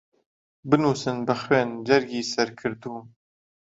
بنووسن 0.69 1.17
بە 1.27 1.35
خوێن 1.41 1.69
جەرگی 1.87 2.29
سەر 2.33 2.49
کردووم 2.59 3.05